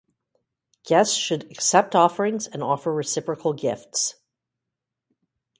Guests 0.83 1.15
should 1.15 1.43
accept 1.51 1.93
offerings 1.93 2.47
and 2.47 2.63
offer 2.63 2.91
reciprocal 2.91 3.53
gifts. 3.53 4.15